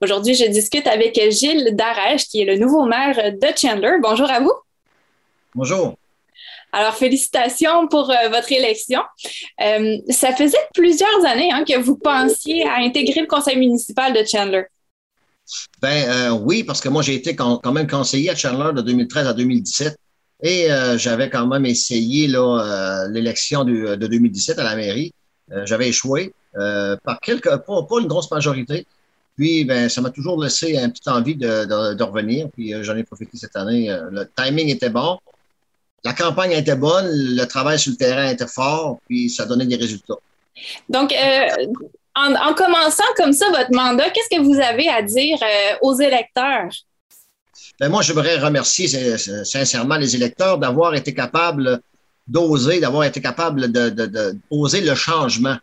[0.00, 3.96] Aujourd'hui, je discute avec Gilles Darèche, qui est le nouveau maire de Chandler.
[4.00, 4.52] Bonjour à vous.
[5.56, 5.96] Bonjour.
[6.72, 9.00] Alors, félicitations pour euh, votre élection.
[9.60, 14.24] Euh, ça faisait plusieurs années hein, que vous pensiez à intégrer le conseil municipal de
[14.24, 14.64] Chandler.
[15.82, 19.26] Ben euh, oui, parce que moi, j'ai été quand, même conseiller à Chandler de 2013
[19.26, 19.96] à 2017
[20.44, 20.68] et
[20.98, 25.12] j'avais quand même essayé l'élection de 2017 à la mairie.
[25.64, 28.86] j'avais échoué par quelques, pas, pas, une grosse majorité.
[29.38, 32.48] Puis, ben, ça m'a toujours laissé un petit envie de, de revenir.
[32.50, 33.88] Puis, j'en ai profité cette année.
[34.10, 35.18] le timing était bon
[36.04, 39.76] la campagne était bonne, le travail sur le terrain était fort, puis ça donnait des
[39.76, 40.14] résultats.
[40.88, 41.46] Donc, euh,
[42.14, 46.70] en, commençant comme ça votre mandat, qu'est-ce que vous avez à dire euh, aux électeurs?
[47.80, 48.88] Ben moi, je voudrais remercier
[49.44, 51.80] sincèrement les électeurs d'avoir été capables
[52.26, 55.56] d'oser, d'avoir été capables d'oser de, le changement.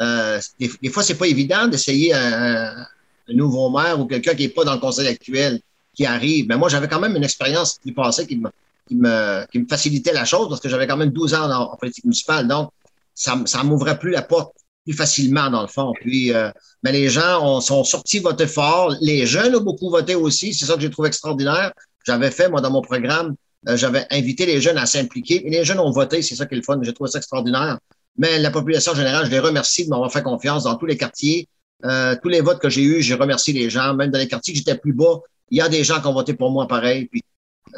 [0.00, 2.86] Euh, des, des, fois, c'est pas évident d'essayer un,
[3.32, 5.60] nouveau maire ou quelqu'un qui n'est pas dans le conseil actuel
[5.94, 6.46] qui arrive.
[6.48, 8.50] Mais moi, j'avais quand même une expérience du passé qui m'a
[8.86, 11.76] qui me, qui me facilitait la chose parce que j'avais quand même 12 ans en,
[11.76, 12.46] politique municipale.
[12.46, 12.70] Donc,
[13.14, 14.54] ça, ça m'ouvrait plus la porte
[14.84, 15.92] plus facilement, dans le fond.
[16.00, 16.50] Puis, euh,
[16.82, 18.94] mais les gens ont, sont sortis voter fort.
[19.00, 20.52] Les jeunes ont beaucoup voté aussi.
[20.52, 21.72] C'est ça que j'ai trouvé extraordinaire.
[22.06, 23.34] J'avais fait, moi, dans mon programme,
[23.68, 25.46] euh, j'avais invité les jeunes à s'impliquer.
[25.46, 26.20] Et les jeunes ont voté.
[26.20, 26.78] C'est ça qui est le fun.
[26.82, 27.78] J'ai trouvé ça extraordinaire.
[28.18, 31.48] Mais la population générale, je les remercie de m'avoir fait confiance dans tous les quartiers.
[31.84, 33.94] Euh, tous les votes que j'ai eus, j'ai remercié les gens.
[33.94, 36.14] Même dans les quartiers que j'étais plus bas, il y a des gens qui ont
[36.14, 37.06] voté pour moi pareil.
[37.06, 37.22] Puis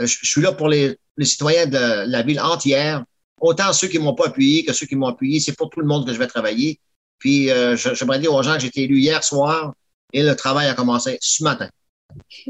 [0.00, 3.04] euh, je, suis là pour les, citoyens de la ville entière,
[3.40, 5.40] autant ceux qui m'ont pas appuyé que ceux qui m'ont appuyé.
[5.40, 6.80] C'est pour tout le monde que je vais travailler.
[7.18, 9.72] Puis, euh, j'aimerais dire aux gens que j'ai été élu hier soir
[10.12, 11.68] et le travail a commencé ce matin.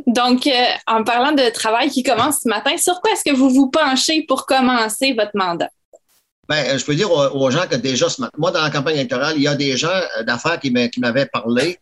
[0.06, 3.50] Donc, euh, en parlant de travail qui commence ce matin, sur quoi est-ce que vous
[3.50, 5.70] vous penchez pour commencer votre mandat?
[6.48, 9.34] Ben, je peux dire aux, gens que déjà ce matin, moi, dans la campagne électorale,
[9.36, 11.78] il y a des gens d'affaires qui m'avaient parlé,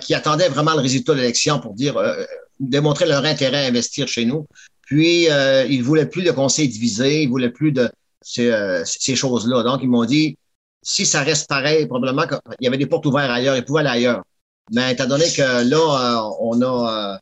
[0.00, 2.00] qui attendaient vraiment le résultat de l'élection pour dire,
[2.60, 4.46] démontrer leur intérêt à investir chez nous.
[4.82, 7.88] Puis, euh, ils ne voulaient plus de conseils divisés, ils ne voulaient plus de
[8.20, 9.62] ces, euh, ces choses-là.
[9.62, 10.36] Donc, ils m'ont dit,
[10.82, 13.90] si ça reste pareil, probablement qu'il y avait des portes ouvertes ailleurs, ils pouvaient aller
[13.90, 14.22] ailleurs.
[14.72, 17.18] Mais étant donné que là, euh, on a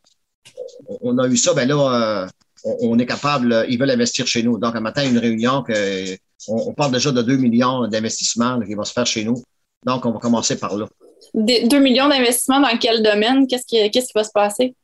[1.03, 2.29] on a eu ça, ben là,
[2.65, 4.59] on, est capable, ils veulent investir chez nous.
[4.59, 6.17] Donc, un matin, une réunion que
[6.47, 9.43] on, parle déjà de 2 millions d'investissements qui vont se faire chez nous.
[9.85, 10.87] Donc, on va commencer par là.
[11.35, 13.47] 2 millions d'investissements dans quel domaine?
[13.47, 14.75] Qu'est-ce qui, qu'est-ce qui va se passer?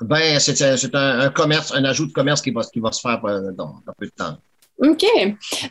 [0.00, 3.52] Ben, c'est un, commerce, un ajout de commerce qui va, qui va se faire euh,
[3.52, 4.36] dans, peu de temps.
[4.78, 5.04] OK.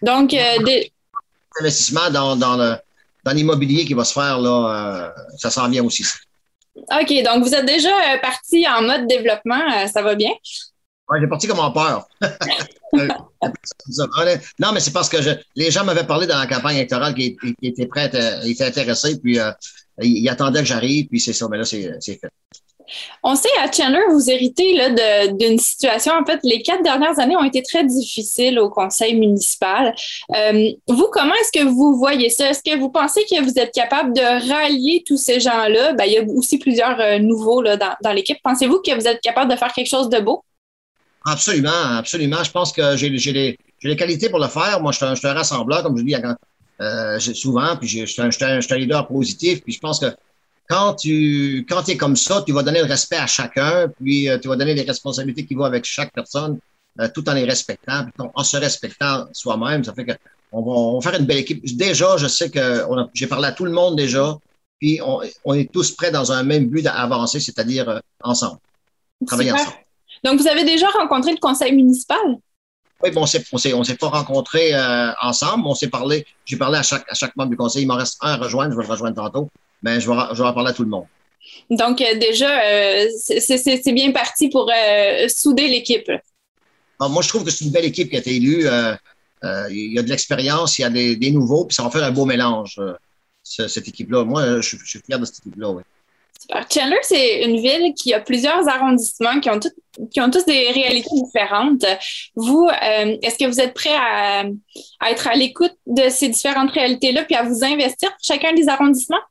[0.02, 0.92] Donc, euh, des...
[1.60, 6.06] Investissement dans, dans l'immobilier qui va se faire, là, euh, ça s'en vient aussi.
[6.76, 7.24] OK.
[7.24, 7.92] Donc, vous êtes déjà
[8.22, 9.88] parti en mode développement.
[9.88, 10.32] ça va bien?
[11.20, 12.08] J'ai parti comme en peur.
[12.94, 15.18] non, mais c'est parce que
[15.56, 18.12] les gens m'avaient parlé dans la campagne électorale qui, étaient prêts,
[18.44, 19.38] ils étaient intéressés, puis
[20.02, 21.48] ils, attendaient que j'arrive, puis c'est ça.
[21.50, 22.30] Mais là, c'est fait.
[23.24, 24.76] On sait à Chandler, vous héritez
[25.34, 29.96] d'une situation, en fait, les quatre dernières années ont été très difficiles au conseil municipal.
[30.36, 32.50] Euh, vous, comment est-ce que vous voyez ça?
[32.50, 35.94] Est-ce que vous pensez que vous êtes capable de rallier tous ces gens-là?
[35.94, 38.38] Ben, il y a aussi plusieurs euh, nouveaux là, dans, l'équipe.
[38.44, 40.44] Pensez-vous que vous êtes capable de faire quelque chose de beau?
[41.26, 42.44] Absolument, absolument.
[42.44, 44.82] Je pense que j'ai les, les, qualités pour le faire.
[44.82, 46.16] Moi, je suis un, rassembleur, comme je dis
[46.82, 50.08] euh, souvent, puis je suis un, un leader positif, puis je pense que
[50.68, 54.40] quand tu quand es comme ça, tu vas donner le respect à chacun, puis euh,
[54.40, 56.60] tu vas donner les responsabilités qui vont avec chaque personne,
[57.00, 59.84] euh, tout en les respectant, puis en se respectant soi-même.
[59.84, 60.14] Ça fait que
[60.54, 61.64] on va, faire une belle équipe.
[61.78, 64.38] Déjà, je sais que j'ai parlé à tout le monde déjà,
[64.80, 65.00] puis
[65.46, 68.60] on, est tous prêts dans un même but d'avancer, c'est-à-dire euh, ensemble,
[69.28, 69.76] travailler ensemble.
[70.24, 72.18] Donc, vous avez déjà rencontré le conseil municipal?
[73.04, 74.74] Oui, bon, on ne s'est pas rencontrés
[75.22, 77.84] ensemble, on s'est parlé, j'ai parlé à chaque, à chaque membre du conseil.
[77.84, 79.50] Il m'en reste un à rejoindre, je vais le rejoindre tantôt
[79.82, 81.06] ben, je, vais, je vais en parler à tout le monde.
[81.70, 86.10] Donc, euh, déjà, euh, c'est bien parti pour euh, souder l'équipe.
[87.00, 88.68] moi, je trouve que c'est une belle équipe qui a été élue.
[89.70, 92.12] il y a de l'expérience, il y a des, nouveaux, puis ça va faire un
[92.12, 92.80] beau mélange,
[93.44, 94.24] cette équipe-là.
[94.24, 95.84] Moi, je, suis fier de cette équipe-là, oui.
[96.70, 99.60] Chandler, c'est une ville qui a plusieurs arrondissements qui ont,
[100.10, 101.86] qui ont tous des réalités différentes.
[102.36, 102.68] Vous,
[103.22, 104.44] est-ce que vous êtes prêt à,
[105.00, 108.68] à être à l'écoute de ces différentes réalités-là puis à vous investir pour chacun des
[108.68, 109.22] arrondissements?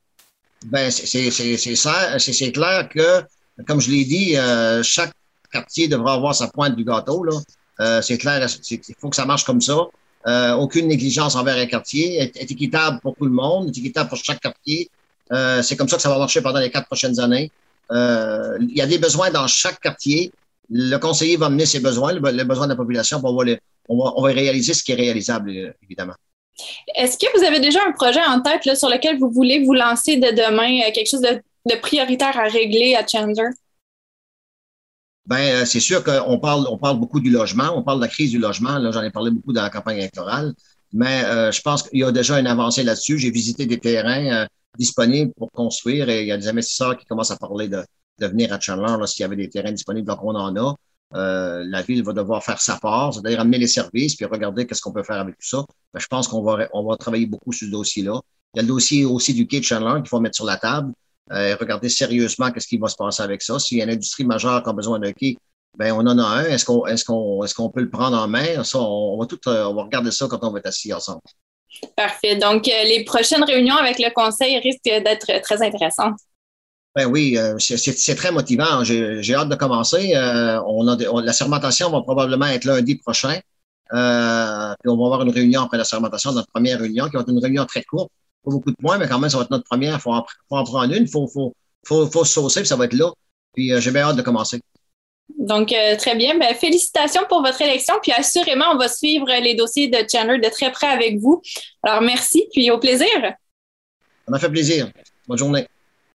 [0.66, 3.22] Ben, c'est clair que,
[3.66, 5.12] comme je l'ai dit, euh, chaque
[5.50, 7.24] quartier devra avoir sa pointe du gâteau.
[7.80, 9.78] Euh, c'est clair, il faut que ça marche comme ça.
[10.26, 14.40] Euh, aucune négligence envers un quartier, est, équitable pour tout le monde, équitable pour chaque
[14.40, 14.90] quartier.
[15.32, 17.50] Euh, c'est comme ça que ça va marcher pendant les quatre prochaines années.
[17.92, 20.32] Euh, il y a des besoins dans chaque quartier.
[20.70, 23.54] Le conseiller va mener ses besoins, les besoins de la population, on va,
[23.88, 26.14] on, va, on va réaliser ce qui est réalisable, évidemment.
[26.94, 30.16] Est-ce que vous avez déjà un projet en tête sur lequel vous voulez vous lancer
[30.16, 33.50] de demain, euh, quelque chose de de prioritaire à régler à Chandler?
[35.26, 38.30] Ben, c'est sûr qu'on parle, on parle beaucoup du logement, on parle de la crise
[38.30, 38.78] du logement.
[38.78, 40.54] Là, j'en ai parlé beaucoup dans la campagne électorale,
[40.92, 43.18] mais je pense qu'il y a déjà une avancée là-dessus.
[43.18, 44.46] J'ai visité des terrains
[44.78, 47.84] disponibles pour construire et il y a des investisseurs qui commencent à parler de,
[48.20, 50.06] de venir à Chandler lorsqu'il y avait des terrains disponibles.
[50.06, 50.74] Donc, on en a.
[51.14, 54.80] Euh, la ville va devoir faire sa part, c'est-à-dire amener les services, puis regarder qu'est-ce
[54.80, 55.64] qu'on peut faire avec tout ça.
[55.92, 58.20] Mais je pense qu'on va, on va travailler beaucoup sur ce dossier-là.
[58.54, 60.56] Il y a le dossier aussi du quai de Chandler qu'il faut mettre sur la
[60.56, 60.92] table.
[61.32, 63.58] Euh, regarder sérieusement qu'est-ce qui va se passer avec ça.
[63.58, 65.36] S'il y a une industrie majeure qui a besoin d'un quai,
[65.76, 66.44] ben on en a un.
[66.44, 68.62] Est-ce qu'on peut le prendre en main?
[68.64, 71.20] Ça, on, va tout euh, on va regarder ça quand on va être assis ensemble.
[71.96, 72.36] Parfait.
[72.36, 76.18] Donc, les prochaines réunions avec le conseil risquent d'être très intéressantes.
[76.96, 78.82] Ben oui, euh, c'est très motivant.
[78.82, 80.12] J'ai hâte de commencer.
[80.14, 83.38] Euh, on a la sermentation va probablement être lundi prochain.
[83.92, 87.20] Euh, puis on va avoir une réunion après la sermentation, notre première réunion, qui va
[87.20, 88.10] être une réunion très courte.
[88.44, 89.94] Pas beaucoup de points, mais quand même, ça va être notre première.
[89.94, 90.24] Il faut, en,
[90.64, 91.04] prendre une.
[91.04, 91.54] Il faut, faut,
[91.86, 93.12] faut, faut, se saucer, puis ça va être là.
[93.54, 94.60] Puis j'ai bien hâte de commencer.
[95.38, 96.38] Donc, très bien.
[96.38, 97.94] Ben, félicitations pour votre élection.
[98.02, 101.42] Puis assurément, on va suivre les dossiers de Chandler de très près avec vous.
[101.82, 103.08] Alors, merci, puis au plaisir.
[103.22, 103.32] Ça
[104.28, 104.90] m'a fait plaisir.
[105.26, 105.66] Bonne journée.